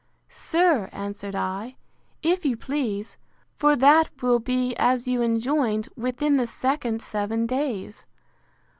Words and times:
Sir, 0.29 0.89
answered 0.91 1.35
I, 1.35 1.75
if 2.23 2.43
you 2.43 2.57
please; 2.57 3.17
for 3.59 3.75
that 3.75 4.09
will 4.23 4.39
be, 4.39 4.75
as 4.77 5.07
you 5.07 5.21
enjoined, 5.21 5.89
within 5.95 6.37
the 6.37 6.47
second 6.47 7.03
seven 7.03 7.45
days. 7.45 8.07